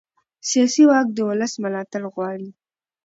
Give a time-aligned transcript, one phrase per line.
[0.49, 2.49] سیاسي واک د ولس ملاتړ غواړي